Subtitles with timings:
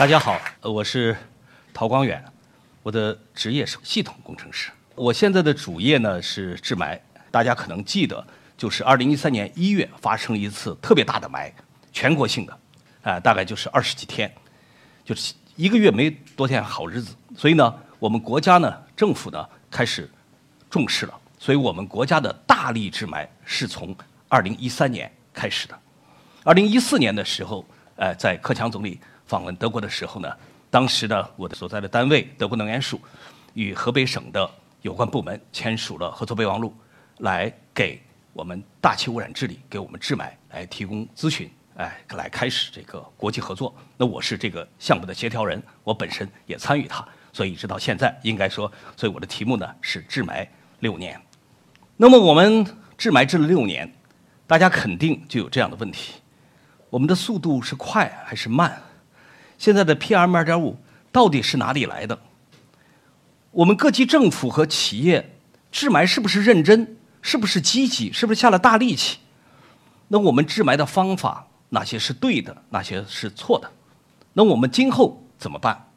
[0.00, 1.14] 大家好，呃我是
[1.74, 2.24] 陶光远，
[2.82, 4.70] 我的职业是系统工程师。
[4.94, 6.98] 我现在的主业呢是治霾，
[7.30, 8.26] 大家可能记得，
[8.56, 11.52] 就是二零一三年一月发生一次特别大的霾，
[11.92, 12.58] 全国性的，
[13.02, 14.34] 啊、大概就是二十几天，
[15.04, 17.14] 就是一个月没多天好日子。
[17.36, 20.10] 所以呢，我们国家呢，政府呢开始
[20.70, 23.94] 重视了，所以我们国家的大力治霾是从
[24.30, 25.78] 二零一三年开始的。
[26.42, 27.62] 二零一四年的时候，
[27.96, 28.98] 呃，在克强总理
[29.30, 30.28] 访问德国的时候呢，
[30.70, 33.00] 当时呢，我的所在的单位德国能源署
[33.54, 34.50] 与河北省的
[34.82, 36.74] 有关部门签署了合作备忘录，
[37.18, 38.02] 来给
[38.32, 43.72] 我们大气污染治理、给我们治霾来提供咨询，哎，来开始这个国际合作。
[43.96, 50.44] 那我是这个项目的协调人，我本身也参与它，所以直到现在，应该说，所以我的题目呢是治霾
[50.80, 51.16] 六年。
[51.96, 52.66] 那么我们
[52.98, 53.94] 治霾治了六年，
[54.48, 56.14] 大家肯定就有这样的问题。
[56.88, 58.76] 我们的速度是快还是慢？
[59.60, 60.78] 现在的 PM 二点五
[61.12, 62.18] 到底是哪里来的？
[63.50, 65.36] 我们各级政府和企业
[65.70, 66.96] 治霾是不是认真？
[67.20, 68.10] 是不是积极？
[68.10, 69.18] 是不是下了大力气？
[70.08, 73.70] 那我们治霾的方法哪些是对的，哪些是错的？
[74.32, 75.90] 那我们今后怎么办？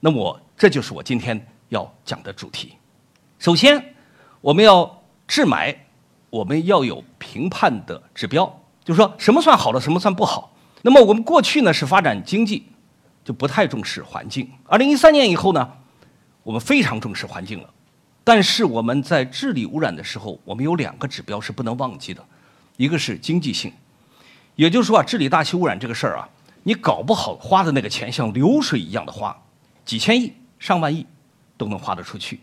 [0.00, 2.76] 那我这就是我今天要讲的主题。
[3.38, 3.94] 首先，
[4.40, 5.76] 我们要治霾，
[6.30, 8.46] 我们要有评判的指标，
[8.82, 10.56] 就是说什么算好的，什么算不好。
[10.80, 12.66] 那么我们过去呢是发展经济，
[13.26, 14.48] 就不太重视环境。
[14.66, 15.68] 二零一三年以后呢，
[16.44, 17.68] 我们非常重视环境了。
[18.22, 22.24] 但是我们在治理污染的时候，我们有两个指标是不能忘记的，
[22.76, 23.72] 一个是经济性，
[24.54, 26.28] 也就是说啊，治理大气污染这个事儿啊，
[26.62, 29.36] 你搞不好花的那个钱像流水一样的花，
[29.84, 31.04] 几千亿、上万亿
[31.56, 32.38] 都能花得出去。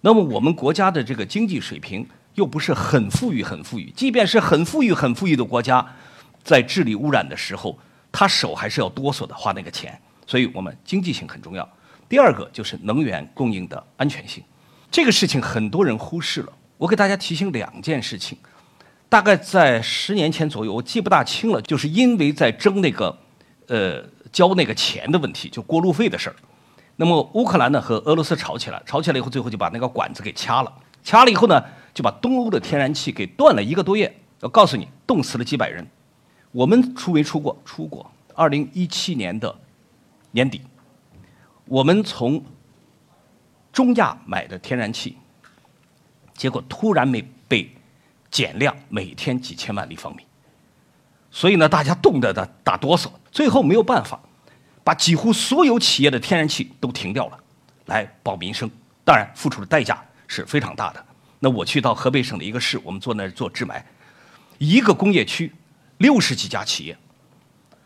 [0.00, 5.84] 那么我们国家的这个经济水平又不是很富裕、很富裕，即便是很富裕、很富裕的国家，
[6.44, 7.76] 在治理污染的时候，
[8.12, 10.00] 他手还是要哆嗦的花那个钱。
[10.30, 11.68] 所以我们经济性很重要。
[12.08, 14.40] 第二个就是能源供应的安全性，
[14.88, 16.52] 这个事情很多人忽视了。
[16.78, 18.38] 我给大家提醒两件事情，
[19.08, 23.18] 大概在十年前左右，我记不大清了，就是因为在争那个
[23.66, 26.36] 呃交那个钱的问题，就过路费的事儿。
[26.94, 31.60] 那么乌克兰呢和俄罗斯吵起来，吵起来以后，最后就把那个管子给掐了，掐了以后呢，
[31.92, 34.14] 就把东欧的天然气给断了一个多月。
[34.42, 35.84] 我告诉你，冻死了几百人。
[36.52, 37.60] 我们出没出过？
[37.64, 38.08] 出过。
[38.34, 39.54] 二零一七年的
[40.32, 40.62] 年底，
[41.64, 42.44] 我们从
[43.72, 45.16] 中亚买的天然气，
[46.34, 47.70] 结果突然没被
[48.30, 50.24] 减量，每天几千万立方米。
[51.30, 54.20] 所以呢，大家冻得打打哆嗦，最后没有办法，
[54.82, 57.38] 把几乎所有企业的天然气都停掉了，
[57.86, 58.68] 来保民生。
[59.04, 61.04] 当然，付出的代价是非常大的。
[61.38, 63.82] 那我去到河北省的一个市，我们坐那儿做治霾，
[64.58, 65.52] 一个工业区
[65.98, 66.96] 六十几家企业，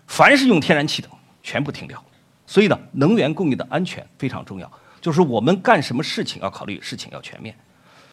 [0.06, 1.08] 凡是用天然气的
[1.42, 2.02] 全部停掉。
[2.46, 7.54] 所以呢，能源供应的安全非常重要，就是我们干什么事情要考虑事情要全面。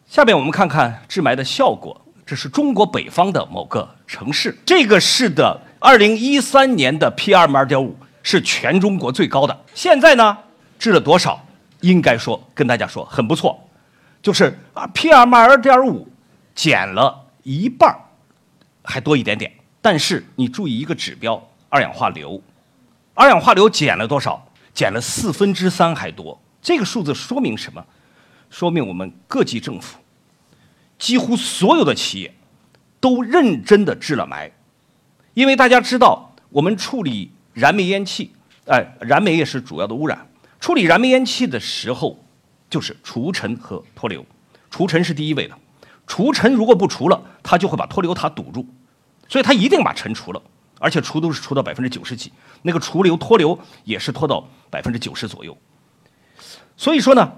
[0.06, 2.00] 下面我们看看治霾的效果。
[2.24, 9.64] 这是中国北方的某个城市，这个市的2013年的 PM 2.5是全中国最高的。
[9.74, 10.38] 现在呢，
[10.78, 11.44] 治了多少？
[11.80, 13.60] 应该说跟大家说很不错，
[14.22, 16.06] 就是啊 PM 2.5
[16.54, 17.98] 减了一半儿
[18.84, 19.52] 还多一点点。
[19.82, 22.40] 但是你注意一个指标，二氧化硫，
[23.14, 24.46] 二氧化硫减了多少？
[24.74, 26.40] 减了四分之三还多。
[26.62, 27.84] 这个数字说明什么？
[28.48, 29.98] 说明我们各级政府。
[30.98, 32.34] 几乎所有的企业
[33.00, 34.50] 都认真的治了霾，
[35.34, 38.32] 因为大家知道，我们处理燃煤烟气，
[38.66, 40.26] 哎，燃煤也是主要的污染。
[40.60, 42.18] 处理燃煤烟气的时候，
[42.70, 44.24] 就是除尘和脱硫，
[44.70, 45.58] 除尘是第一位的。
[46.06, 48.64] 除尘如果不除了，它就会把脱硫塔堵住，
[49.28, 50.40] 所以它一定把尘除了，
[50.82, 52.32] 而且除都是除到百分之九十几，
[52.62, 55.56] 那个除硫脱硫也是脱到百分之九十左右。
[56.76, 57.32] 所以说呢，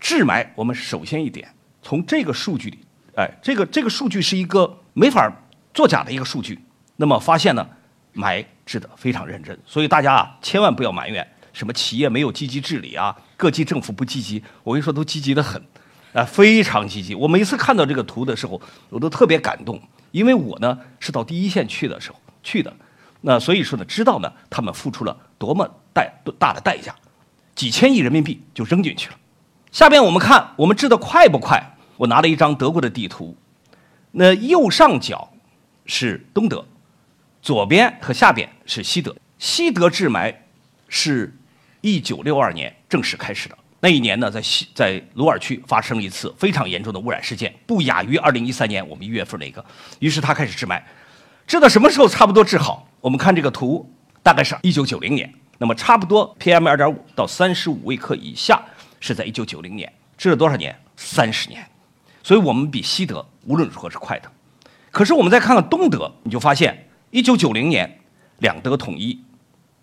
[0.00, 1.46] 治霾我们首先一点。
[1.82, 2.78] 从这个数据里，
[3.14, 5.30] 哎，这个这个数据是一个没法
[5.74, 6.58] 作假的一个数据。
[6.96, 7.68] 那么发现呢，
[8.14, 14.42] 霾治得非常认真，所以大家啊，千万不要埋怨什么企业没有积极治理啊，各级政府不积极。
[14.62, 15.62] 我跟你说，都积极的很，
[16.14, 17.14] 啊，非常积极。
[17.14, 18.58] 我每次看到这个图的时候，
[18.88, 19.78] 我都特别感动，
[20.10, 22.72] 因为我呢是到第一线去的时候去的，
[23.22, 26.94] 那所以说呢，知道呢他们付出了多么代大的代价，
[27.56, 29.16] 几千亿人民币就扔进去了。
[29.72, 31.60] 下边我们看我们治得快不快？
[31.96, 33.36] 我拿了一张德国的地图，
[34.12, 35.32] 那右上角
[35.86, 36.64] 是东德，
[37.40, 39.14] 左边和下边是西德。
[39.38, 40.34] 西德治霾
[40.88, 41.36] 是
[41.80, 43.58] 一九六二年正式开始的。
[43.80, 49.64] 那一年呢，在西在鲁尔区发生了一次非常严重的污染事件，不亚于二零一三年我们一月份那个。
[49.98, 50.80] 于是他开始治霾，
[51.46, 52.88] 治到什么时候差不多治好？
[53.00, 53.88] 我们看这个图，
[54.22, 55.32] 大概是一九九零年。
[55.58, 58.60] 那么差不多 PM 二点五到三十五微克以下
[58.98, 60.74] 是在一九九零年，治了多少年？
[60.96, 61.64] 三十年。
[62.22, 64.30] 所以我们比西德无论如何是快的。
[64.90, 68.00] 可是我们再看看东德，你就发现一九九零年
[68.38, 69.22] 两德统一，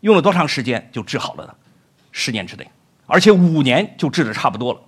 [0.01, 1.53] 用了多长时间就治好了呢？
[2.11, 2.67] 十年之内，
[3.05, 4.79] 而且五年就治的差不多了，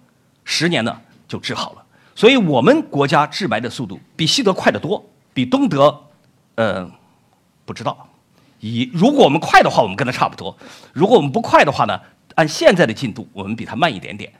[0.43, 1.83] 十年呢就治好了。
[2.15, 5.03] 所以我们国家治霾的速度比西德快得多，
[5.33, 6.03] 比东德，
[6.55, 6.89] 呃，
[7.65, 8.09] 不知道。
[8.59, 10.55] 以如果我们快的话，我们跟他差不多；
[10.93, 11.99] 如果我们不快的话呢，
[12.35, 14.31] 按现在的进度，我们比他慢一点点。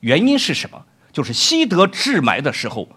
[0.00, 0.82] 原因是什么？
[1.12, 2.88] 就是西德治霾的时候，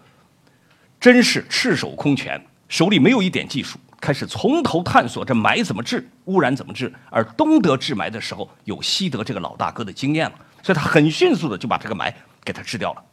[1.00, 6.94] 真是赤手空拳，手里没有一点技术，开始从头探索这霾怎么治，污染怎么治。
[7.10, 12.14] 而东德治霾的时候，有西德这个老大哥的经验了，所以他很迅速的就把这个霾
[12.46, 13.04] 给它治掉了。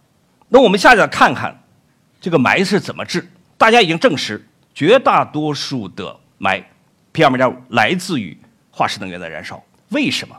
[0.48, 1.62] 那我们下来看看，
[2.20, 3.28] 这个霾是怎么治？
[3.56, 4.46] 大家已经证实，
[4.80, 6.64] 绝大多数的霾
[7.12, 8.34] PM2.5 来自于
[8.70, 9.62] 化石能源的燃烧。
[9.90, 10.34] 为什么？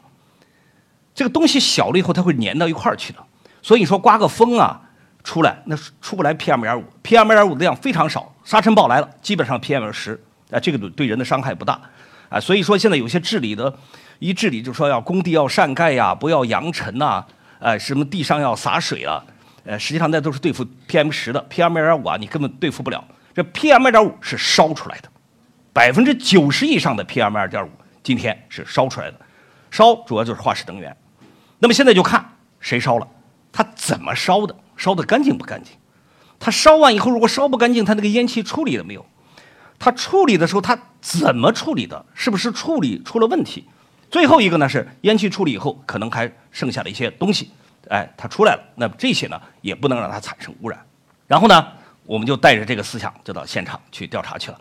[1.13, 3.19] 这个东西小了以后，它会粘到一块儿去的。
[3.61, 4.81] 所以你说刮个风啊，
[5.23, 11.79] 出来那出不来 PM2.5，PM2.5 的量非常少，沙尘暴来了，基本上 PM 十，啊，这个对人的伤害不大，
[12.27, 13.71] 啊，所以说现在有些治理的，
[14.17, 17.23] 一治理就说要工地要扇盖呀，不要扬尘呐，
[17.59, 19.23] 呃，什么地上要洒水啊，
[19.65, 25.09] 呃，实际上那都是对付 PM 十的，PM2.5 啊，你根本对付不了，这 PM2.5 是烧出来的，
[25.73, 27.67] 百分之九十以上的 PM2.5
[28.03, 29.19] 今天是烧出来的，
[29.69, 30.95] 烧主要就是化石能源，
[31.59, 33.07] 那么现在就看谁烧了。
[33.51, 34.55] 它怎么烧的？
[34.77, 35.73] 烧的干净不干净？
[36.39, 39.05] 它烧完以后，如果烧不干净，它那个烟气处理了没有？
[39.77, 42.05] 它处理的时候，它怎么处理的？
[42.13, 43.67] 是不是处理出了问题？
[44.09, 47.51] 最后一个呢是烟气处理以后，可能还剩下了一些东西，
[47.89, 48.63] 哎，它出来了。
[48.75, 50.79] 那这些呢，也不能让它产生污染。
[51.27, 51.67] 然后呢，
[52.11, 54.59] 我们就带着这个思想就到现场去调查去了。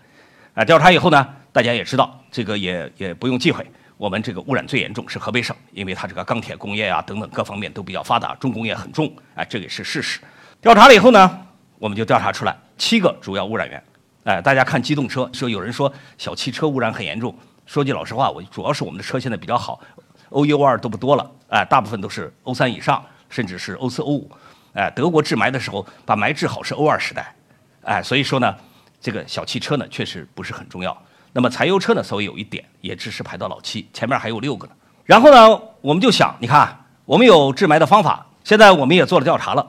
[0.54, 3.68] 啊，调查以后呢，大家也知道，这个也也不用忌讳。
[3.96, 10.20] 我们这个污染最严重是河北省，因为它这个钢铁工业啊等等各方面都比较发达，重工业很重，哎，这也是事实。
[10.60, 11.44] 调查了以后呢，
[11.80, 13.82] 我们就调查出来七个主要污染源。
[14.22, 17.36] 哎，大家看机动车，说有人说小汽车污染很严重。
[17.66, 19.80] 说句老实话，我主要是我们的车现在比较好
[20.28, 24.30] ，O 一 O 二都不多了，哎，大部分都是 O 三以上，甚至是 O 四 O 五。
[24.72, 27.34] 哎，德国治霾的时候把霾治好是 O 二时代，
[27.82, 28.54] 哎，所以说呢，
[29.00, 30.96] 这个小汽车呢确实不是很重要。
[31.32, 34.72] 那么柴油车呢，稍微有一点，也只是排到老七，前面还有六个呢。
[35.04, 39.66] 然后呢，我们就想，你看，我们有治霾的方法，现在我们也做了调查了。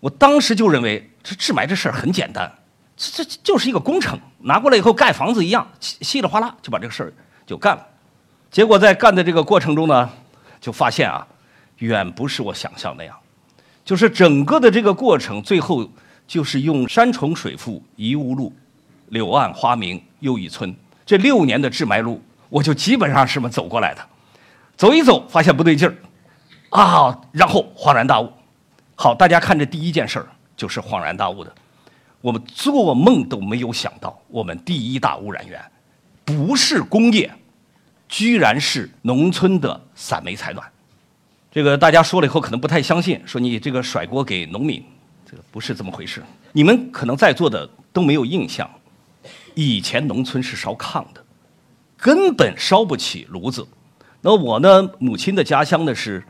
[0.00, 2.50] 我当时就认为，这治霾这事儿很简单，
[2.96, 7.12] 这这就是一个工程，拿过来以后盖房子一样，稀稀里哗啦就把这个事儿
[7.46, 7.86] 就干了。
[8.50, 10.10] 结果在干的这个过程中呢，
[10.60, 11.26] 就发现啊，
[11.78, 13.14] 远不是我想象那样，
[13.84, 15.86] 就是整个的这个过程，最后
[16.26, 18.52] 就是用山重水复疑无路，
[19.08, 20.74] 柳暗花明又一村。
[21.06, 24.06] 这六年的治霾路，我就基本上是这么走过来的，
[24.76, 25.94] 走一走发现不对劲儿，
[26.70, 28.32] 啊，然后恍然大悟。
[28.96, 31.54] 好，大家看这第一件事儿就是恍然大悟的，
[32.20, 35.62] 我们做梦都没有想到，我们第一大污染源
[36.24, 37.30] 不是工业，
[38.08, 40.66] 居然是农村的散煤采暖。
[41.50, 44.82] 这个大家说了以后可能不太相信，说你这个甩锅给农民，
[45.50, 46.22] 不是这么回事。
[46.52, 48.68] 你们可能在座的都没有印象。
[49.54, 51.24] 以前农村是烧炕的，
[51.96, 53.66] 根本烧不起炉子。
[54.20, 56.24] 那我呢，母亲的家乡呢是，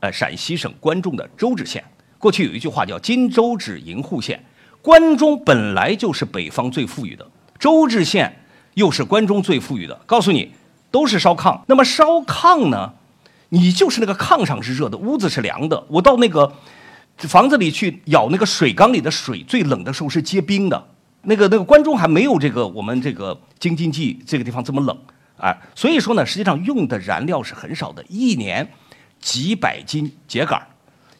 [0.00, 1.82] 呃，陕西省关中的周至县。
[2.18, 4.44] 过去有一句话叫“金周至银户县”，
[4.82, 7.26] 关中本来就是北方最富裕的，
[7.58, 9.94] 周至县又是关中最富裕的。
[10.06, 10.52] 告诉你，
[10.90, 11.60] 都是烧炕。
[11.66, 12.92] 那么烧炕呢，
[13.48, 15.84] 你就是那个炕上是热的，屋子是凉的。
[15.88, 16.52] 我到那个
[17.26, 20.86] 房子里去舀那个水缸里的水，最冷的时候是结冰的。
[21.22, 24.96] 那个那个关中还没有这个我们这个京津冀这个地方这么冷，
[25.36, 28.66] 哎，所以说呢，实际上用的燃料是很少的，一年
[29.20, 30.62] 几百斤秸秆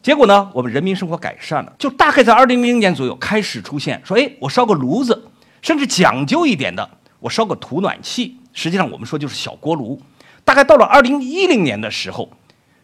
[0.01, 5.29] 结果呢，我们人民生活改善了，就大概在二零零零年左右开始出现，说哎，我烧个炉子，
[5.61, 6.89] 甚至讲究一点的，
[7.19, 10.01] 我烧个土暖气，实际上我们说就是小锅炉。
[10.45, 12.31] 大概到了二零一零年的时候，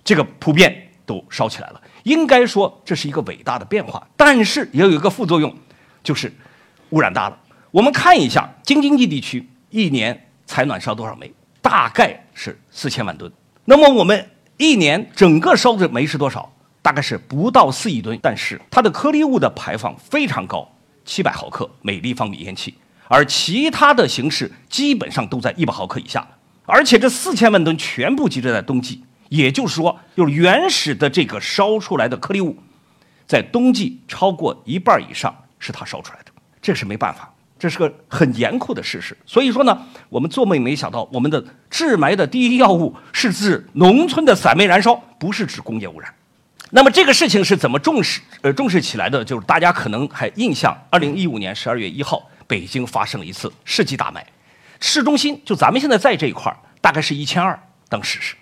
[0.03, 1.81] 这个普遍都烧起来了。
[2.05, 5.55] 应该说这是一个伟大的变化，但是也有一个副作用，
[6.01, 6.33] 就是。
[6.91, 7.38] 污染大了，
[7.71, 13.29] 我们看一下京津冀地区一年采暖烧多少煤，大概是四千万吨。
[13.65, 16.53] 那么我们一年整个烧的煤是多少？
[16.83, 18.17] 大概是不到四亿吨。
[18.21, 20.71] 但是它的颗粒物的排放非常高，
[21.03, 22.75] 七百毫克每立方米烟气，
[23.07, 26.25] 而其他的形式基本上都在一百毫克以下。
[26.67, 32.55] 而且这四千万吨全部集中在冬季，也就是说，就是原始的这个烧出来的颗粒物，
[33.27, 36.32] 在冬季超过一半以上是它烧出来的。
[36.62, 39.15] 这是没办法，这是个很严酷的事实。
[39.25, 46.13] 所以说呢，我们做梦也没想到，我们的治霾的第一要务是指农村的散煤燃烧，不是指工业污染。
[46.72, 49.24] 那么这个事情是怎么重视呃重视起来的？
[49.24, 54.24] 就是大家可能还印象，二零一五年十二月一号，北京发生了一次世纪大霾，
[54.79, 58.36] 市中心就咱们现在在这一块儿，大概是一千二，当时是，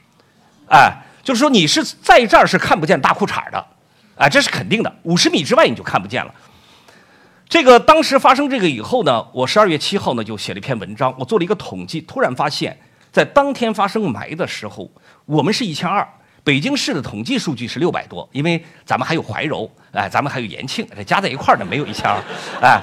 [0.70, 0.92] 哎，
[1.24, 3.66] 就是说你是在这儿是看不见大裤衩的，
[4.16, 6.34] 哎，这是肯定的，五十米之外你就看不见了。
[7.48, 12.76] 这个当时发生这个以后呢，我十二月七号呢就写了一篇文章，我做了一个统计，突然发现，
[13.12, 14.90] 在当天发生霾的时候，
[15.26, 16.08] 我们是一千二，
[16.44, 22.18] 北京市的统计数据是六百多，因为咱们还有怀柔，哎，咱们还有延庆，这加在一块儿呢没有一千二，
[22.60, 22.82] 哎，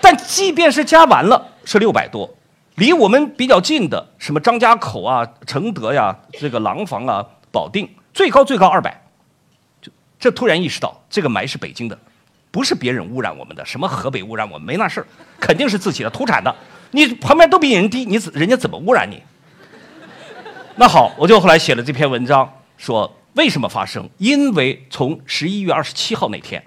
[0.00, 2.28] 但即便是加完了是六百多，
[2.76, 9.02] 离我们比较近的什么张家口啊、承德呀、这个廊坊啊、保定，最高最高二百，
[9.80, 11.98] 就这突然意识到这个霾是北京的。
[12.50, 15.06] 不是别人污染我们的，什么河北污染我们没那事儿，
[15.40, 16.54] 肯定是自己的土产的。
[16.90, 19.22] 你旁边都比人低，你怎人家怎么污染你？
[20.76, 24.06] 那好，我就后来写了这篇文章，说为什么发生？
[24.18, 26.62] 因为从十一月二十七号那天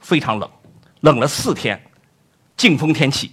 [0.00, 0.50] 非常冷，
[1.02, 1.80] 冷了四天，
[2.56, 3.30] 劲风天气，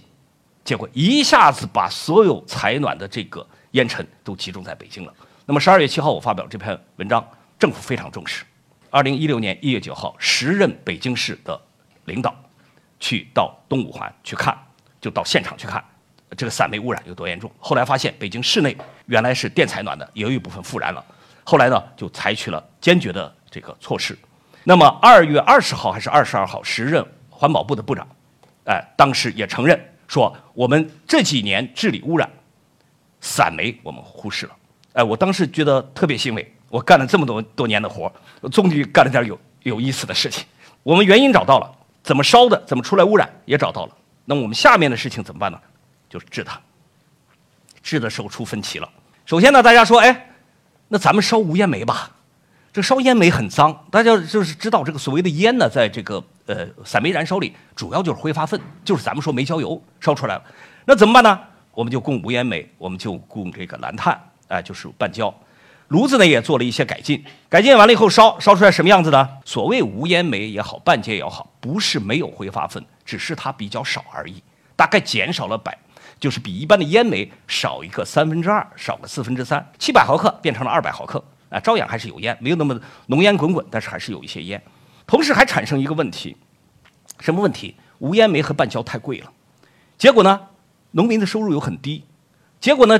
[0.64, 5.14] 结果一下子把所有采暖的这个烟尘都集中在北京了。
[5.46, 7.26] 那么十二月七号我发表这篇文章，
[7.58, 8.44] 政府非常重视。
[8.90, 11.60] 二零一六年一月九号，时任北京市的
[12.04, 12.34] 领导
[12.98, 14.56] 去到东五环去看，
[15.00, 15.84] 就到现场去看
[16.36, 17.50] 这个散煤污染有多严重。
[17.58, 18.76] 后来发现，北京市内
[19.06, 21.04] 原来是电采暖的，也有一部分复燃了。
[21.42, 24.16] 后来呢，就采取了坚决的这个措施。
[24.62, 28.06] 那么二月二十号还是二十二号，时任环保部的部长，
[28.66, 32.28] 哎，当时也承认说，我们这几年治理污染，
[33.20, 34.56] 散煤我们忽视了。
[34.94, 36.52] 哎，我当时觉得特别欣慰。
[36.68, 38.12] 我干了这么多多年的活
[38.50, 40.44] 终于干了点有有意思的事情。
[40.82, 43.96] 我们原因找到了，怎么烧的，怎么出来污染也找到了。
[44.24, 45.60] 那么我们下面的事情怎么办呢？
[46.08, 46.60] 就是治它。
[47.80, 48.88] 治的时候出分歧了。
[49.24, 50.34] 首先呢，大家说，哎，
[50.88, 52.10] 那咱们烧无烟煤吧。
[52.72, 60.42] 这烧烟煤很脏，大家就是知道这个所谓的烟呢，在这个呃散煤燃烧里，主要就是挥发粪，就是咱们说煤焦油烧出来了。
[60.84, 61.40] 那怎么办呢？
[61.72, 65.34] 我们就供无烟煤，我们就供这个蓝碳，哎，就是半焦。
[65.88, 69.28] 炉子呢也做了一些改进，改进完了以后烧烧出来什么样子呢？
[69.44, 74.40] 所谓无烟煤也好，半截也好，不是没有挥发分，只是它比较少而已，
[74.76, 75.76] 大概减少了百，
[76.20, 84.62] 就是比一般的烟煤少一个三分之二，少个四分之三，七百毫克变成了二百毫克，啊，照样还是有烟，没有那么浓烟滚滚，但是还是有一些烟。
[85.06, 86.34] 同时还产生一个问题，
[87.18, 87.76] 什么问题？
[87.98, 89.30] 无烟煤和半焦太贵了，
[89.98, 90.40] 结果呢，
[90.92, 92.04] 农民的收入又很低，
[92.58, 92.98] 结果呢，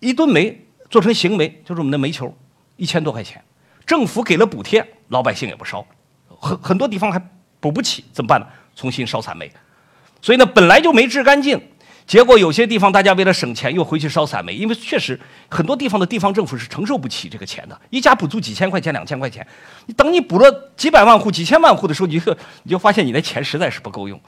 [0.00, 0.64] 一吨煤。
[0.90, 2.34] 做成行煤就是我们的煤球，
[2.76, 3.44] 一千多块钱，
[3.84, 5.86] 政府给了补贴，老百姓也不烧，
[6.40, 7.22] 很很多地方还
[7.60, 8.46] 补不起，怎么办呢？
[8.74, 9.52] 重新烧散煤，
[10.22, 11.60] 所以呢，本来就没治干净，
[12.08, 19.46] 结果有些地方大家为了省钱又回去烧散煤，因为确实很多地方的地方政府是承受不起这个钱的，一家补助几千块钱、两千块钱，
[19.84, 24.18] 你等你补了几百万户、几千万户的时候，你就你就发现你的钱实在是不够用，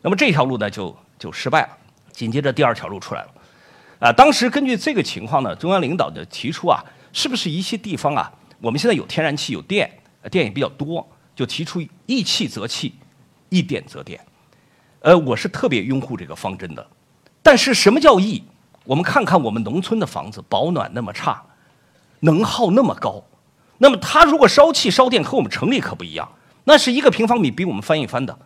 [0.00, 1.68] 那么这条路呢就就失败了，
[2.12, 3.28] 紧接着第二条路出来了。
[3.98, 9.90] 啊，当时根据这个情况呢，中央领导就提出啊，是不是一些地方啊，我们现在有天然气有电，
[10.30, 12.94] 电也比较多，就提出一气则气，
[13.50, 14.18] 一电则电。
[15.00, 16.86] 呃，我是特别拥护这个方针的。
[17.42, 18.44] 但是什么叫易？
[18.84, 21.42] 我们看看我们农村的房子保暖那么差，
[22.20, 23.22] 能耗那么高，
[23.78, 26.28] 那么它如果烧气烧电和我们城里可不一样，
[26.64, 28.36] 那是一个平方米比我们翻一番的，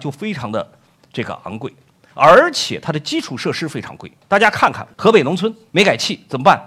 [0.00, 0.72] 就非常的
[1.12, 1.74] 这个昂贵。
[2.14, 6.60] 而且它的基础设施非常贵，大家看看河北农村煤改气怎么办？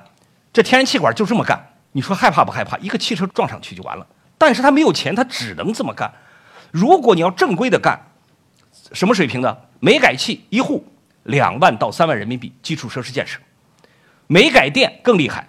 [0.51, 2.77] 这天然气管就这么干，你说害怕不害怕？
[2.79, 4.05] 一个汽车撞上去就完了。
[4.37, 6.13] 但是他没有钱，他只能这么干。
[6.71, 7.99] 如果你要正规的干，
[8.91, 9.57] 什么水平呢？
[9.79, 10.85] 煤改气一户
[11.27, 13.39] 两万到三万人民币基础设施建设，
[14.27, 15.47] 煤改电更厉害。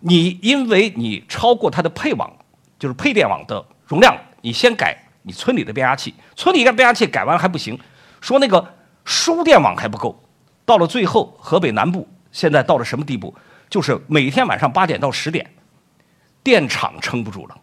[0.00, 2.32] 你因为你超过它的配网，
[2.78, 7.78] 就是配电网的容量，你先改你村里的变压器，村里的变压器改完还不行，
[8.20, 8.74] 说那个。
[9.10, 10.22] 输电网还不够，
[10.66, 13.34] 到了最后，河北南部现在到了什么地步？
[13.70, 15.50] 就是每天晚上八点到十点，
[16.42, 17.56] 电厂撑不住了，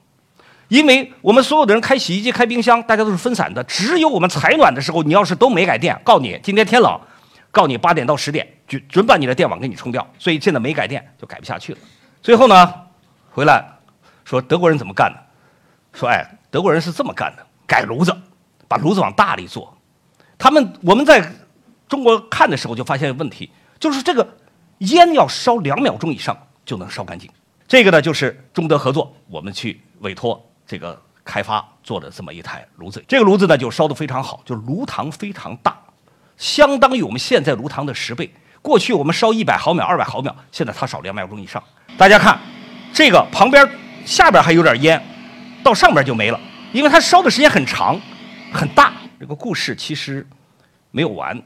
[0.69, 6.99] 因为我们所有的人开洗衣机、开冰箱，大家都是分散的，只有我们采暖的时候，你要是都没改电，告你今天天冷，
[7.55, 11.79] 告你八点到十点准准把你的电网给你冲掉，所以现在没改电就改不下去了。
[12.21, 12.73] 最后呢，
[13.31, 13.65] 回来
[14.25, 15.97] 说德国人怎么干的？
[15.97, 18.13] 说哎，德国人是这么干的，改炉子，
[18.67, 19.73] 把炉子往大里做。
[20.37, 21.31] 他们我们在
[21.87, 24.27] 中国看的时候就发现问题，就是这个
[24.79, 27.31] 烟要烧两秒钟以上就能烧干净。
[27.65, 33.01] 这个呢就是中德合作，我们去委托这个开发做的这么一台炉子。
[33.07, 35.77] 这个炉子呢就烧得非常好，就炉膛非常大，
[36.37, 38.29] 相当于我们现在炉膛的十倍。
[38.61, 41.61] 过去我们烧一百毫秒、二百毫秒，现在它烧两秒钟以上。
[41.97, 42.39] 大家看，
[42.91, 43.67] 这个旁边
[44.05, 45.01] 下边还有点烟，
[45.63, 46.39] 到上边就没了，
[46.73, 47.99] 因为它烧的时间很长、
[48.51, 48.93] 很大。
[49.19, 50.27] 这个故事其实
[50.91, 51.41] 没有完。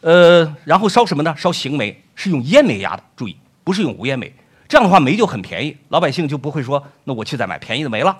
[0.00, 1.34] 呃，然后烧什么呢？
[1.36, 4.32] 烧行煤，是用烟煤压的，注意，不是用无烟煤。
[4.66, 8.16] 这样的话，煤就很便宜，老百姓就不会说，那我去再买便宜的煤了。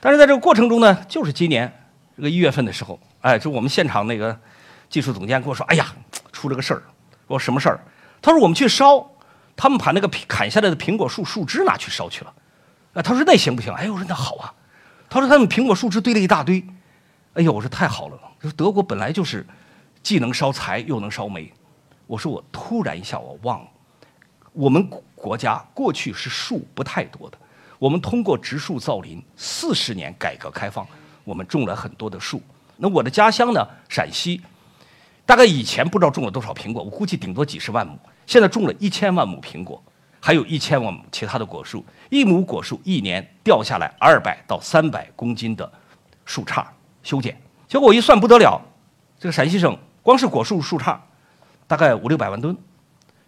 [0.00, 1.72] 但是在这个过程中呢，就是今年
[2.16, 4.38] 这个一月份的时候，哎，就我们现场那个
[4.88, 5.94] 技术总监跟我说，哎呀，
[6.32, 6.82] 出了个事儿。
[7.26, 7.80] 我说什么事儿？
[8.22, 9.06] 他说我们去烧，
[9.54, 12.32] 他们把那个砍下来的苹果树树枝拿去烧去了。
[12.94, 13.72] 啊，他说那行不行？
[13.74, 14.54] 哎呦，我说那好啊。
[15.10, 16.64] 他说他们苹果树枝堆了一大堆。
[17.34, 18.18] 哎呦，我说太好了。
[18.40, 19.46] 说德国本来就是
[20.02, 21.52] 既能烧柴又能烧煤。
[22.06, 23.68] 我说我突然一下我忘了，
[24.52, 27.38] 我们国家过去是树不太多的。
[27.78, 30.86] 我们通过植树造林，四十年改革开放，
[31.24, 32.40] 我们种了很多的树。
[32.76, 34.40] 那我的家乡呢，陕西。
[35.28, 37.98] 大概以前不知道种了多少苹果，我估计顶多几十万亩。
[38.24, 39.82] 现在种了一千万亩苹果，
[40.18, 41.84] 还有一千万亩其他的果树。
[42.08, 45.70] 一亩果树一年掉下来二百到三百公斤的
[46.24, 46.64] 树杈
[47.02, 47.38] 修剪。
[47.68, 48.58] 结果我一算不得了，
[49.20, 50.98] 这个陕西省光是果树树杈
[51.66, 52.56] 大概五六百万吨，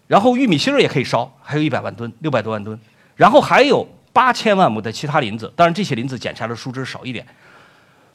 [0.06, 2.80] 然后玉米芯儿也可以烧，还有一百万吨，六百多万吨。
[3.14, 7.26] 然后还有八千万亩的其他林子，当然这些林子剪下的树枝少一点，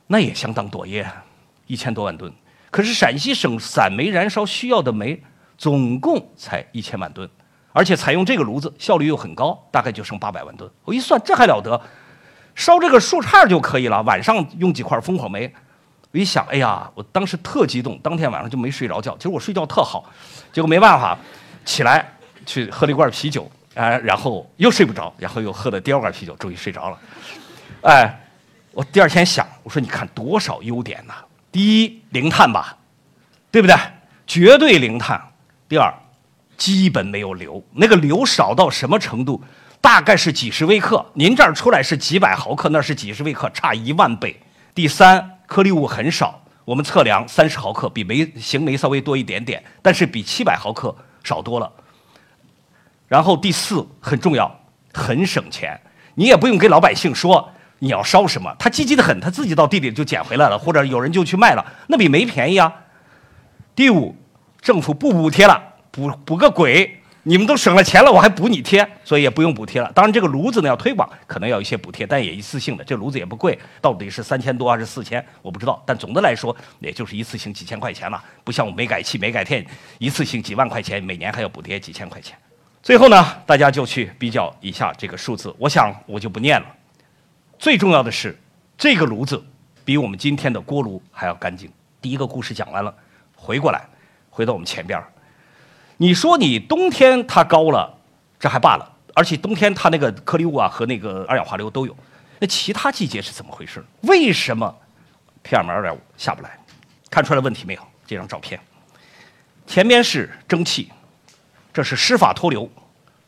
[0.08, 1.08] 那也相当多耶，
[1.68, 2.34] 一千多万吨。
[2.76, 5.18] 可是陕西省散煤燃烧需要的煤
[5.58, 7.30] 总共才一千万吨，
[7.72, 10.70] 而且采用这个炉子效率又很高，大概就剩八百万吨。
[10.84, 11.82] 我一算，这还了得？
[12.54, 15.50] 烧这个树杈就可以了，晚上用几块烽火煤。
[16.12, 19.16] 我一想，哎呀，我当时特激动，当天晚上就没睡着觉。
[19.16, 20.12] 其实我睡觉特好，
[20.52, 21.18] 结果没办法，
[21.64, 22.06] 起来
[22.46, 27.00] 去喝了一罐啤酒，哎，然后又睡不着，然后又喝了第二罐啤酒，终于睡着了。
[27.84, 28.20] 哎，
[28.74, 31.14] 我第二天想，我说你看多少优点呐！
[31.56, 32.76] 第一零碳吧，
[33.50, 33.74] 对不对？
[34.28, 35.32] 绝对零碳。
[35.70, 35.90] 第二，
[36.58, 39.42] 基本没有硫，那个硫少到什么程度？
[39.80, 41.06] 大概是几十微克。
[41.14, 44.38] 您这儿出来是几百毫克，那是几十微克，差一万倍。
[44.74, 51.72] 第三，颗粒物很少，我们测量三十毫克，比煤行煤稍微多一点点，但是比七百毫克少多了。
[53.08, 54.54] 然后第四很重要，
[54.94, 55.80] 很省钱，
[56.16, 57.50] 你也不用给老百姓说。
[57.80, 58.56] 你要烧什么？
[58.58, 62.74] 他积极的很，他自己到地里就捡回来了，或者有人就去卖了，那比煤便宜啊。
[63.76, 64.16] 第五，
[64.62, 65.62] 政府不补贴了，
[65.92, 67.02] 补补个鬼！
[67.28, 69.92] 你们都省了钱了，我还补你贴，所以也不用补贴了。
[69.96, 72.84] 当然，这个炉子呢要推广，可能要一些补贴，但也一次性的。
[72.84, 75.82] 这炉子也不贵，到底是三千多还是四千，我不知道。
[75.88, 79.66] 但总的来说，也就是一次性几千块钱了，不像我煤改气、煤改电，
[79.98, 82.38] 一次性几万块钱，每年还要补贴几千块钱。
[82.84, 86.68] 最后呢，大家就去比较一下这个数字，我想我就不念了。
[87.58, 88.38] 最重要的是，
[88.78, 89.44] 这个炉子
[89.84, 91.72] 比我们今天的锅炉还要干净。
[92.02, 92.94] 第一个故事讲完了，
[93.36, 93.88] 回过来，
[94.30, 95.12] 回到我们前边儿。
[95.98, 97.98] 你说你冬天它高了，
[98.40, 101.96] 这还罢了，而且冬天它那个颗粒物啊和那个二氧化硫都有。
[102.38, 103.84] 那其他季节是怎么回事？
[104.02, 104.76] 为什么
[105.44, 106.60] PM 二点五下不来？
[107.10, 107.82] 看出来问题没有？
[108.06, 108.60] 这张照片，
[109.66, 110.92] 前面是蒸汽，
[111.74, 112.70] 这是湿法脱硫，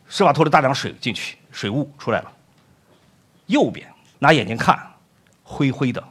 [0.07, 2.31] 湿法脱硫大量水进去，水雾出来了。
[3.47, 3.87] 右边。
[4.19, 4.79] 拿眼睛看，
[5.43, 6.03] 灰灰的，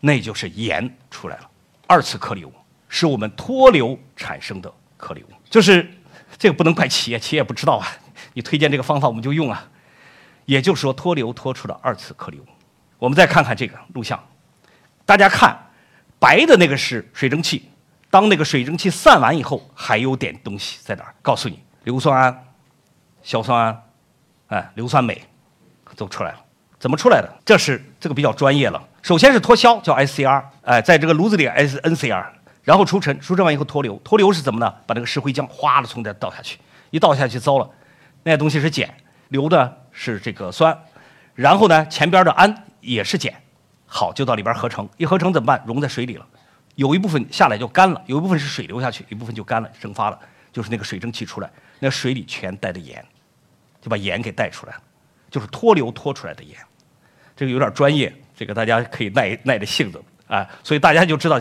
[0.00, 1.50] 那就是盐出来了。
[1.86, 2.52] 二次颗粒物
[2.88, 5.88] 是我们脱硫产生的颗粒物，就是
[6.36, 7.86] 这个不能怪企业，企业不知道啊。
[8.32, 9.68] 你推荐这个方法，我们就用啊。
[10.44, 12.46] 也就是说，脱硫脱出了二次颗粒物。
[12.98, 14.22] 我们再看看这个录像，
[15.04, 15.58] 大家看，
[16.18, 17.68] 白的那个是水蒸气，
[18.10, 21.14] 当那个水蒸气散完以后，还有点东西在哪儿？
[21.20, 22.36] 告诉你，硫酸铵、
[23.22, 23.78] 硝酸铵，
[24.54, 25.20] 哎，硫酸镁
[25.96, 26.45] 都出来了。
[26.78, 27.32] 怎么出来的？
[27.44, 28.82] 这是这个比较专业了。
[29.02, 32.26] 首先是脱硝，叫 SCR，哎，在这个炉子里 S NCR，
[32.62, 34.74] 然后除尘，除尘完以后脱硫，脱硫是怎么呢？
[34.86, 36.58] 把那个石灰浆哗的从这倒下去，
[36.90, 37.70] 一倒下去糟了，
[38.24, 38.92] 那东西是碱，
[39.28, 40.76] 硫呢是这个酸，
[41.34, 43.32] 然后呢前边的氨也是碱，
[43.86, 45.62] 好就到里边合成，一合成怎么办？
[45.66, 46.26] 溶在水里了，
[46.74, 50.18] 有一部分下来就干了，有一部分是水流下去，一部分就干了蒸发了，
[50.52, 53.04] 就是那个水蒸气出来，那水里全带着盐，
[53.80, 54.82] 就把盐给带出来了。
[55.36, 56.56] 就是脱硫脱出来的盐，
[57.36, 60.48] 这个有点专业，这个大家可以耐耐着性子啊。
[60.64, 61.38] 所以大家就知道，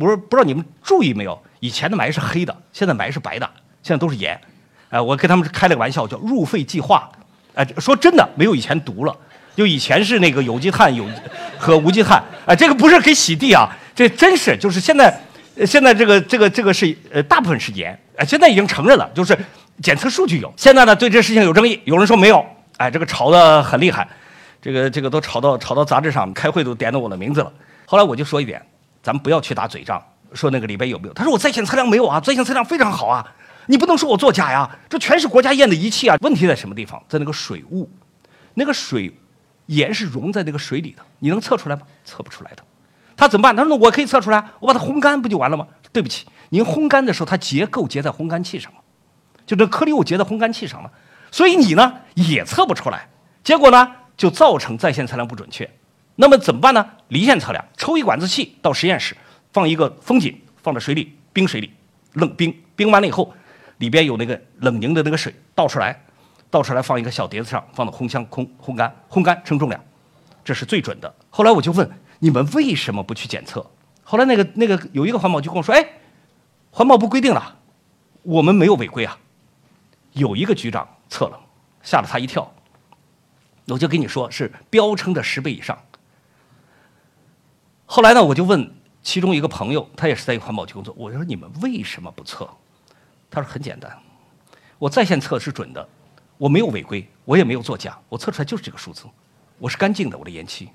[0.00, 1.40] 我说不知道你们注意没有？
[1.60, 3.48] 以前的霾是黑的，现在霾是白的，
[3.80, 4.36] 现在都是盐。
[4.88, 7.08] 哎，我跟他们开了个玩笑，叫入肺即化。
[7.54, 9.16] 哎，说真的，没有以前毒了。
[9.54, 11.06] 就以前是那个有机碳有
[11.56, 15.16] 和无机碳，哎，这个不是给洗地啊，这真是就是现在
[15.64, 19.38] 现在这个这个这个是呃大部分是盐，哎，现在已经承认了，就是
[19.80, 20.52] 检测数据有。
[20.56, 22.44] 现在呢，对这事情有争议，有人说没有。
[22.78, 24.08] 哎，这个吵得很厉害，
[24.62, 27.52] 这个这个都吵到吵到杂志上开会都点到我的名字了。
[27.84, 28.64] 后来我就说一点，
[29.02, 31.14] 咱们不要去打嘴仗，说那个里边有没有？
[31.14, 33.26] 他说我在线测量没有啊，在线测量非常好啊，
[33.66, 36.16] 你不能说我作假呀，这全是国家验的仪器啊。
[36.20, 37.02] 问题在什么地方？
[37.08, 37.90] 在那个水雾，
[38.54, 39.12] 那个水
[39.66, 41.82] 盐是溶在那个水里的，你能测出来吗？
[42.04, 42.62] 测不出来的。
[43.16, 43.56] 他怎么办？
[43.56, 45.66] 他说那我可以测出来，我把它烘干不就完了吗？
[45.92, 48.78] 对不起，您烘干的时候它结构结在烘干器上了，
[49.44, 50.90] 就这颗粒物结在烘干器上了，
[51.30, 53.08] 所以你呢也测不出来，
[53.42, 55.68] 结果呢就造成在线测量不准确。
[56.16, 56.84] 那么怎么办呢？
[57.08, 59.16] 离线测量，抽一管子气到实验室，
[59.52, 61.72] 放一个风井，放在水里，冰水里，
[62.14, 63.32] 冷冰，冰完了以后，
[63.78, 66.04] 里边有那个冷凝的那个水倒出来，
[66.50, 69.80] 倒出来放一个小碟子上，放到烘箱空烘干，烘干称重量，
[70.44, 71.14] 这是最准的。
[71.30, 71.88] 后来我就问。
[72.20, 73.64] 你们为什么不去检测？
[74.02, 75.88] 后来那个那个有一个环保局跟我说：“哎，
[76.72, 77.58] 环保部规定了，
[78.24, 79.16] 我们没有违规啊。”
[80.18, 81.40] 有一个局长测了，
[81.82, 82.52] 吓了他一跳。
[83.66, 85.78] 我就跟你说是标称的十倍以上。
[87.86, 92.48] 后来呢，我就问其中一个朋友，他也是在一个环保局工作，我说：“你们为什么不测？”
[93.30, 93.96] 他说：“很简单，
[94.78, 95.88] 我在线测是准的，
[96.36, 99.04] 我没有违规，我也没有作假，我测出来就是这个数字，
[99.58, 100.68] 我是干净的，我的烟气。”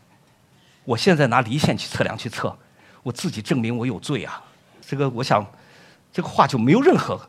[0.85, 2.55] 我现在拿离线去测量去测，
[3.03, 4.43] 我自己证明我有罪啊！
[4.81, 5.45] 这个我想，
[6.11, 7.19] 这个话就没有任何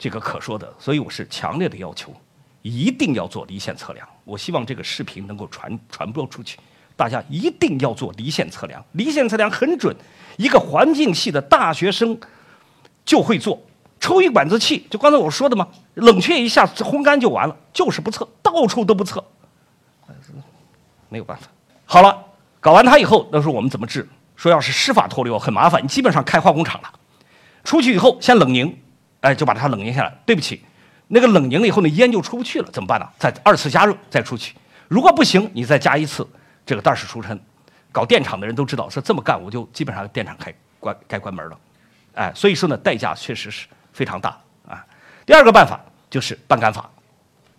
[0.00, 2.10] 这个可说的，所以我是强烈的要求，
[2.62, 4.08] 一定要做离线测量。
[4.24, 6.58] 我希望这个视频能够传传播出去，
[6.96, 8.82] 大家一定要做离线测量。
[8.92, 9.94] 离线测量很准，
[10.38, 12.18] 一个环境系的大学生
[13.04, 13.62] 就会做，
[14.00, 19.22] 抽一管子气，就刚才我说的嘛，冷却一下烘干就完了，就是不测，到处都不测，
[21.10, 21.46] 没有办法。
[21.84, 22.26] 好了。
[22.62, 24.06] 搞完它以后，那时候我们怎么治？
[24.36, 26.92] 说要是湿法脱硫很麻烦，你基本上开化工厂了。
[27.64, 28.78] 出去以后先冷凝，
[29.20, 30.12] 哎，就把它冷凝下来。
[30.24, 30.62] 对不起，
[31.08, 33.08] 那个冷凝了以后，那烟就出不去了，怎么办呢？
[33.18, 34.54] 再二次加热再出去。
[34.88, 36.26] 如果不行，你再加一次
[36.64, 37.38] 这个袋式除尘。
[37.92, 41.58] 搞电厂的人都知道，是这么干，我就基本上电厂开关该关门了。
[42.14, 44.84] 哎，所以说呢，代价确实是非常大啊。
[45.26, 46.88] 第二个办法就是半干法，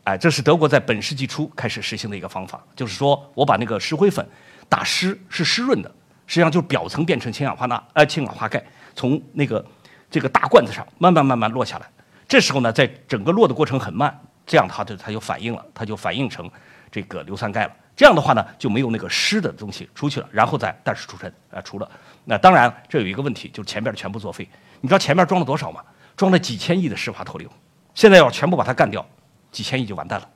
[0.04, 4.28] 哎，这是德国在本世纪初开始实行的一个方法，就是说我把那个石灰粉。
[4.70, 5.92] 打湿是湿润的，
[6.26, 8.64] 实际上就是表层变成氢氧化钠，呃，氢氧化钙
[8.96, 9.66] 从那个
[10.12, 11.90] 这个大罐子上慢慢慢慢落下来。
[12.28, 16.48] 这时候呢，在整个落的过程很慢，这样它就它就反应了，它就反应成
[16.92, 17.72] 这个硫酸钙了。
[17.96, 21.90] 这样的话呢，就没有那个湿的东西出去了，然后再袋式除尘啊除了。
[22.26, 24.48] 那当然这有一个问题，就是前面全部作废。
[24.82, 25.82] 你知道前面装了多少吗？
[26.18, 27.50] 装了几千亿的湿化脱硫，
[27.96, 29.06] 现在要全部把它干掉，
[29.52, 30.30] 几千亿就完蛋了。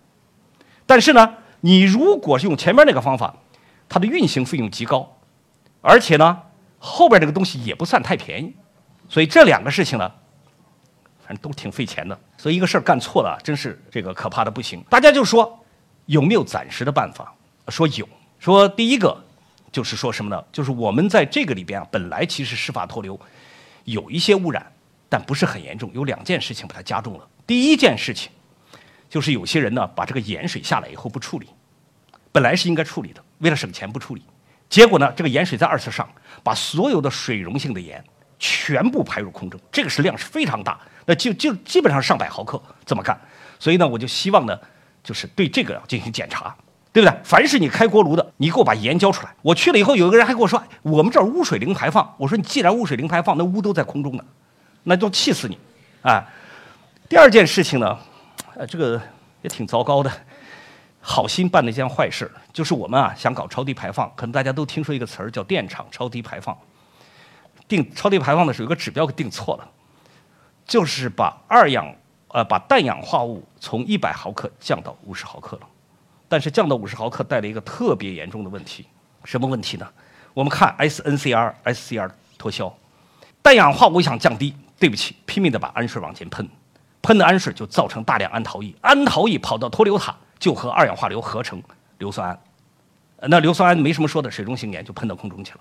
[0.85, 3.35] 但是呢，你如果是用前面那个方法，
[3.88, 5.17] 它的运行费用极高，
[5.81, 6.41] 而且呢，
[6.77, 8.55] 后边这个东西也不算太便宜，
[9.08, 10.12] 所以这两个事情呢，
[11.26, 12.20] 反正都挺费钱的。
[12.38, 14.84] 所以一个事儿干错了，真是这个可怕的不行。
[14.89, 15.63] 大家就说
[16.06, 17.34] 有没有暂时的办法？
[17.70, 18.08] 说有。
[18.38, 19.18] 说第一个
[19.72, 20.44] 就是说什么呢？
[20.52, 23.20] 就是我们在这个里边啊，本来其实湿法脱硫
[23.86, 24.72] 有一些污染，
[25.10, 25.89] 但不是很严重。
[25.94, 27.28] 有两件事情把它加重了。
[27.48, 28.32] 第一件事情
[29.10, 31.48] 就是有些人呢，把这个盐水下来以后不处理，
[32.32, 33.24] 本来是应该处理的。
[33.39, 34.24] 为了省钱不处理，
[34.70, 36.08] 结果呢，这个盐水在二次上
[36.44, 38.04] 把所有的水溶性的盐
[38.38, 43.19] 全部排入空中，这个是量是非常大，那就就基本上上百毫克这么干。
[43.60, 44.60] 所以呢，我就希望呢，
[45.04, 46.56] 就是对这个要进行检查，
[46.91, 47.17] 对不对？
[47.24, 49.34] 凡是你开锅炉的，你给我把盐交出来。
[49.41, 52.13] 我去了以后，有一个人还跟我说，我们这儿污水零排放。
[52.17, 54.24] 我说你既然污水零排放，那污都在空中呢，
[54.84, 55.58] 那就气死你，
[56.02, 56.24] 啊！
[57.08, 57.98] 第二件事情呢，
[58.56, 59.02] 呃，这个
[59.41, 60.12] 也挺糟糕的。
[61.00, 66.58] 好心办了一件坏事，就是我们啊想搞超低排放，可能大家都听说一个词儿叫电厂超低排放。
[67.67, 69.69] 定超低排放的时候有个指标给定错了，
[70.65, 71.93] 就是把二氧
[72.30, 75.67] 呃把氮氧化物从一百毫克降到五十毫克了，
[76.28, 78.86] 但是降到五十毫克带来一个特别严重的问题，
[79.23, 79.88] 什么问题呢？
[80.34, 82.73] 我们看 SNCR、SCR 脱硝，
[83.41, 86.47] 氮氧化物想降低，对不起，拼命的把氨水往前喷，
[87.01, 90.15] 喷的氨水就造成大量氨逃逸，氨逃逸跑到脱硫塔。
[90.38, 91.63] 就和二氧化硫合成
[91.97, 92.30] 硫酸
[93.21, 95.60] 铵，那硫酸铵没什么说的，水中性盐就喷到空中去了。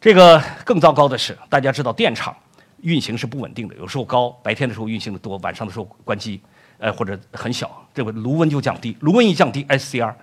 [0.00, 2.34] 这个更糟糕的是，大家知道电厂
[2.82, 6.40] 运行是不稳定的，有时候高，白天的时候运行的多，晚上的时候关机，
[6.78, 10.14] 呃或者很小，这个炉温就降低，炉温一降低，SCR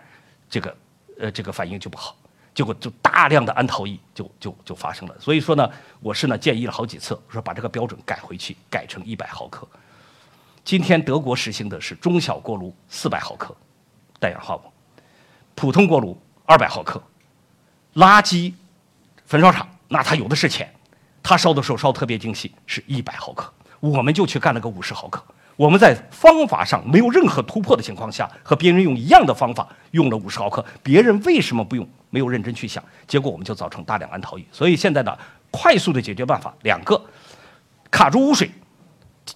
[0.49, 0.75] 这个
[1.19, 2.15] 呃这个反应就不好，
[2.53, 5.15] 结果就大量的氨逃逸就就就发生了。
[5.19, 9.67] 所以说呢，我是呢建议了好几次，说把这个标准改回去，改成一百毫克。
[10.63, 13.55] 今天德国实行的是中小锅炉四百毫克。
[14.19, 14.61] 氮氧化物，
[15.55, 17.03] 普通锅炉二百毫克，
[17.95, 18.53] 垃圾
[19.25, 20.71] 焚烧厂那它有的是钱，
[21.21, 25.23] 它烧的时候烧特别精细，是一百毫克，我们就去干了个五十毫克。
[25.55, 31.87] 我们在方法上没有任何突破的情况下，和别人用一样的方法用了五十毫克，别人为什么不用？
[32.09, 34.45] 没有认真去想，结果我们就造成大量氨逃逸。
[34.51, 35.17] 所以现在呢，
[35.51, 36.99] 快速的解决办法两个，
[37.91, 38.49] 卡住污水，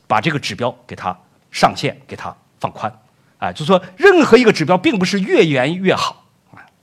[0.08, 1.16] 把这个指标给它
[1.52, 2.92] 上限，给它放宽。
[3.38, 6.26] 啊，就说任何一个指标并不是越严越好。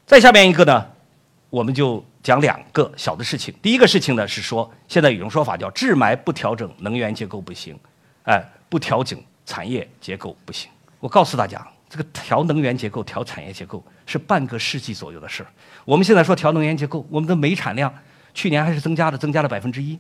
[0.07, 0.87] 再下面一个呢，
[1.51, 3.55] 我们就讲两个小的事情。
[3.61, 7.79] 第一个事情呢是说，现在有种说法叫治霾不调整能源结构不行，
[8.25, 10.71] 哎，不调整产业结构不行。
[11.01, 15.49] 我告诉大家，这个调能源结构、调产业结构是半个世纪左右的事儿。
[15.85, 17.95] 我们现在说调能源结构，我们的煤产量
[18.33, 19.99] 去年还是增加的，增加了百分之一，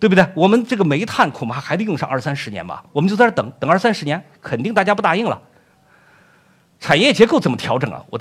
[0.00, 0.26] 对不对？
[0.34, 5.42] 我们这个煤炭恐怕还得用上二三十年吧，我们就在这等等二三十年，肯定大家不答应了。
[6.80, 8.02] 产业结构怎么调整啊？
[8.08, 8.18] 我，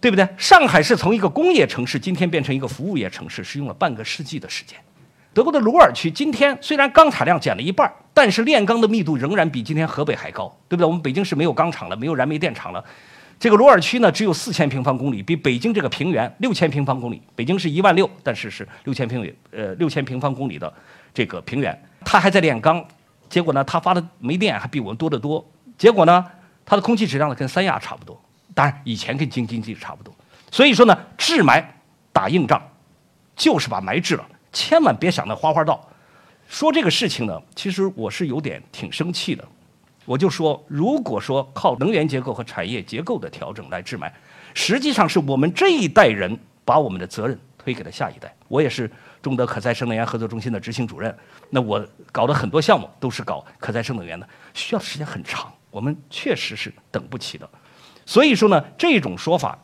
[0.00, 0.26] 对不对？
[0.36, 4.78] 上海是从一个工业城市今天变成一个服务业城市，是用了半个世纪的时间。
[5.32, 10.86] 德国的鲁尔区今天虽然钢产量减了一半，但是炼钢的密度仍然比今天河北还高，对不对？
[10.86, 12.84] 我们北京市没有钢厂了，没有燃煤电厂了。
[13.38, 17.22] 这个鲁尔区呢，只有四千平方公里，比北京这个平原六千平方公里。
[17.36, 20.72] 北京是一万六，但是是六千平米呃六千平方公里的
[21.14, 22.84] 这个平原，它还在炼钢，
[23.28, 25.46] 结果呢，它发的煤电还比我们多得多。
[25.78, 26.24] 结果呢？
[26.66, 28.20] 它的空气质量呢，跟三亚差不多，
[28.60, 30.14] 当然以前跟京津冀差不多。
[30.50, 31.64] 所以说呢，治霾
[32.12, 32.60] 打硬仗，
[33.34, 35.88] 就是把霾治了，千万别想那花花道。
[36.46, 39.42] 说这个事情呢，其实我是有点挺生气的。
[40.04, 44.12] 我就说，如果说靠能源结构和产业结构的调整来治霾，
[44.52, 48.30] 实际上是我们这一代人把我们的责任推给了下一代。
[48.46, 48.90] 我也是
[49.22, 51.16] 中德可再生能源合作中心的执行主任，
[51.48, 55.50] 那我搞的很多项目都是搞可再生能源的，需要时间很长。
[55.70, 57.48] 我们确实是等不起的，
[58.10, 59.56] 所以说呢，这种说法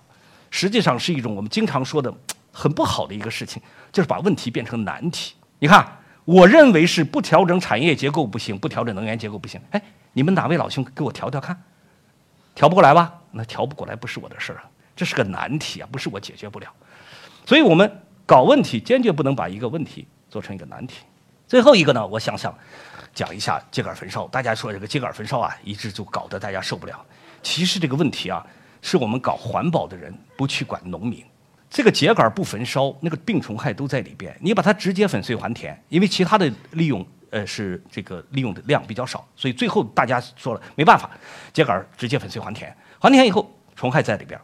[0.52, 2.14] 实际上是一种我们经常说的
[2.52, 5.34] 很不好的一个事情，就是把问题变成难题。
[5.58, 5.84] 你看，
[6.24, 9.60] 我认为是不调整产业结构不行，不调整能源结构不行。
[9.72, 9.82] 哎，
[10.12, 11.60] 你们哪位老兄给我调调看？
[12.54, 13.12] 调不过来吧？
[13.32, 16.68] 那调不过来不是我的事儿啊，这是个难题啊，不是我解决不了。
[17.44, 20.98] 所以我们搞问题，坚决不能把一个问题做成一个难题。
[21.48, 22.56] 最后一个呢，我想想。
[23.12, 27.02] 讲一下秸秆焚烧，大家说这个秸秆焚烧啊，一直就搞得大家受不了。
[27.46, 28.44] 其实这个问题啊，
[28.82, 31.24] 是我们搞环保的人不去管农民。
[31.70, 34.36] 这个秸秆不焚烧，那个病虫害都在里边。
[34.40, 41.08] 你把它直接粉碎还田，因为其他的利用，呃，是这个利用的量比较少，所以最后大家说了没办法，
[41.54, 42.76] 秸秆直接粉碎还田。
[42.98, 44.40] 还田以后，虫害在里边，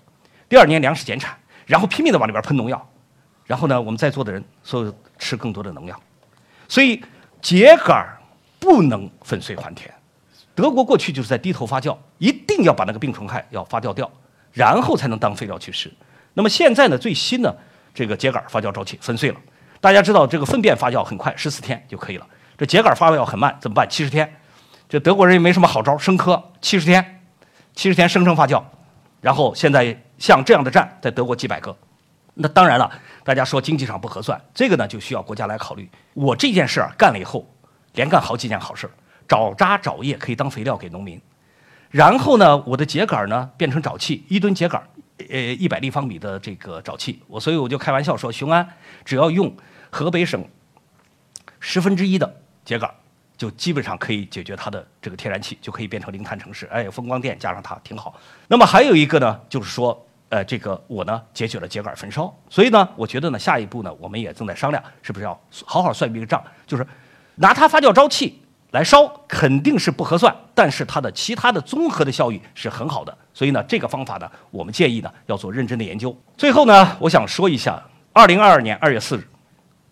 [0.49, 1.37] 第二年粮食减产，
[1.67, 2.89] 然后拼命的往里边喷农药，
[3.47, 6.01] 然后呢，我们在座的人所有吃更多的农药，
[6.69, 7.03] 所以
[7.43, 8.07] 秸秆。
[8.63, 9.93] 不能粉碎还田，
[10.55, 14.11] 德国过去就是在低头发酵，一定要把那个病虫害要发酵掉，
[14.53, 15.91] 然后才能当肥料去施。
[16.35, 17.57] 那么现在呢，最新的
[17.95, 19.41] 这个秸秆发酵周期粉碎了，
[19.81, 22.27] 大家知道这个粪便发酵很快，十四天就可以了。
[22.59, 23.89] 这秸秆发酵很慢，怎么办？
[23.89, 24.31] 七十天。
[24.89, 27.23] 这德国人也没什么好招，生科七十天，
[27.75, 28.63] 七十天生成发酵，
[29.23, 31.75] 然后现在像这样的站在德国几百个。
[32.35, 32.91] 那当然了，
[33.25, 35.91] 大家说经济上不合算，这个呢就需要国家来考虑。
[36.13, 37.49] 我这件事儿干了以后。
[37.95, 38.91] 连干好几件好事儿
[39.29, 41.21] 找渣找叶可以当肥料给农民，
[41.91, 44.83] 然后呢，我的秸秆呢变成沼气，一吨秸秆，
[45.31, 48.67] 呃，一百立方米的这个沼气，我所以我就开玩笑说，雄安
[49.05, 49.55] 只要用
[49.91, 50.45] 河北省
[51.61, 52.91] 十分之一的秸秆，
[53.37, 56.67] 就基本上可以解决它的这个天然气，就可以变成零碳城市。
[56.67, 58.15] 哎，风光电加上它挺好。
[58.49, 66.87] 那么还有一个呢，就是说，呃，这个我呢解决了秸秆焚烧，所以呢，我觉得呢，下一步呢，我们也正在商量，是不是要好好算一笔账，就是。
[67.37, 68.42] 拿它发酵沼气
[68.73, 76.15] 来烧肯定是不合算，但是它的其他的综合的效益是很好的，所以呢，这个方法呢，我们建议呢要做认真的研究。
[76.37, 77.83] 最后呢，我想说一下，
[78.13, 79.29] 二零二二年二月四日，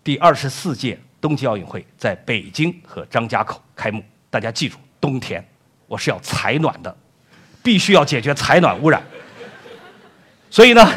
[0.03, 4.03] 第二十四届冬季奥运会在北京和张家口开幕。
[4.29, 5.47] 大家记住，冬天
[5.87, 6.95] 我是要采暖的，
[7.61, 9.01] 必须要解决采暖污染。
[10.49, 10.91] 所以呢，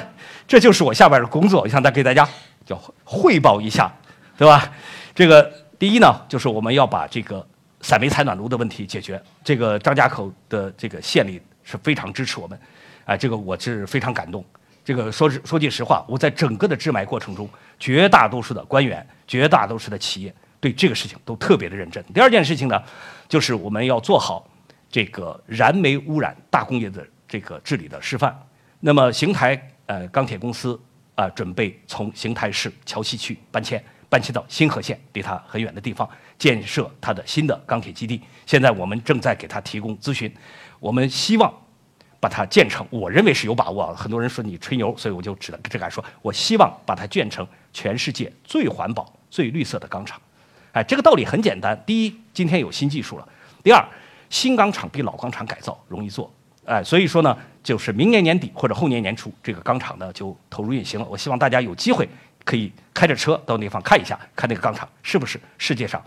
[0.49, 2.27] 这就是我下边的工作，我想再给大家
[2.65, 3.95] 叫汇报一下，
[4.39, 4.73] 对吧？
[5.15, 5.53] 这个。
[5.77, 7.45] 第一呢，就是我们要把这个
[7.85, 9.23] 散煤采暖炉的问题解决。
[9.45, 12.59] 这个张家口的这个县里是非常支持我们，
[13.05, 14.43] 啊，这个我是非常感动。
[14.83, 17.47] 这个说说句实话，我在整个的治霾过程中，
[17.79, 22.03] 绝大多数的官员、绝大多数的企业对这个事情都特别的认真。
[22.05, 22.83] 第二件事情呢，
[23.29, 24.49] 就是我们要做好
[24.91, 28.35] 这个燃煤污染大工业的这个治理的示范。
[28.81, 30.81] 那么邢台呃钢铁公司
[31.15, 33.83] 啊，准备从邢台市桥西区搬迁。
[34.07, 38.21] 搬迁到新河县，离它很远的地方，建设它的新的钢铁基地。
[38.47, 40.33] 现在我们正在给他提供咨询，
[40.79, 41.53] 我们希望
[42.21, 42.87] 把它建成。
[42.91, 43.95] 我认为是有把握。
[43.95, 50.21] 很多人说你吹牛，所以我就只能只敢说，我希望把它建成全世界最环保、最绿色的钢厂。
[50.73, 51.81] 哎，这个道理很简单。
[51.87, 53.27] 第一，今天有新技术了；
[53.63, 53.83] 第二，
[54.29, 56.33] 新钢厂比老钢厂改造容易做。
[56.67, 61.07] 哎，所以说呢，就是明年年底或者后年年初，这个钢厂呢就投入运行了。
[61.09, 62.09] 我希望大家有机会。
[62.45, 66.05] 可以开着车到那地方看一下，看那个钢厂是不是世界上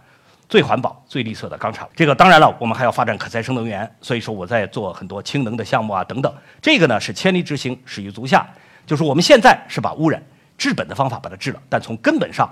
[0.49, 1.87] 最环保、最绿色的钢厂。
[1.95, 6.33] 这个当然了，我们还要发展可再生能源，所以说我在做很多氢能的项目啊等等。
[6.61, 8.47] 这个呢是千里之行，始于足下，
[8.85, 10.21] 就是我们现在是把污染
[10.57, 12.49] 治本的方法把它治了，但从根本上，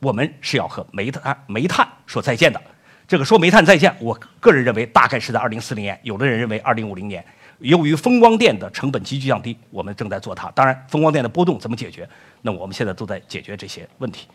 [0.00, 2.60] 我们是要和煤炭煤炭说再见的。
[3.06, 7.24] 这个说煤炭再见，我个人认为大概是在二零四零年，有的人认为二零五零年。
[7.60, 10.48] 由于风光电的成本急剧降低，我们正在做它。
[10.52, 12.08] 当然，风光电的波动怎么解决？
[12.42, 14.28] 那我们现在都在解决这些问题。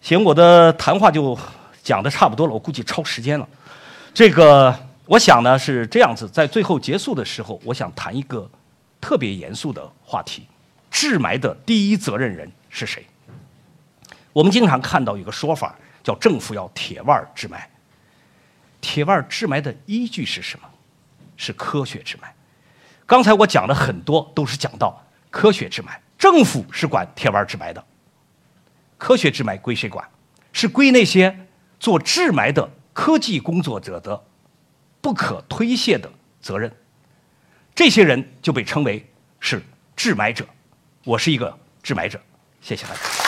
[0.00, 1.36] 行，我的谈话就
[1.84, 3.46] 讲的差不多了，我估计超时间了。
[4.14, 8.50] 这个，我想呢是这样子，在最后结束的时候，我想谈一个
[9.00, 10.46] 特别严肃的话题：
[10.90, 13.06] 治霾的第一责任人是谁？
[14.32, 17.60] 我们经常看到一个说法，叫政府要铁腕治霾。
[18.80, 20.68] 铁腕治霾的依据是什么？
[21.36, 22.20] 是科学治霾。
[23.04, 27.84] 刚才我讲的很多都是讲到科学治霾，政府是管铁腕治霾的。
[28.96, 30.08] 科学治霾归谁管？
[30.52, 31.43] 是归那些
[31.84, 34.24] 做治霾的科技工作者的
[35.02, 36.74] 不可推卸的责任。
[37.74, 39.06] 这些人就被称为
[39.38, 39.62] 是
[39.94, 40.46] 治霾者。
[41.04, 42.18] 我是一个治霾者。
[42.62, 43.23] 谢谢大家。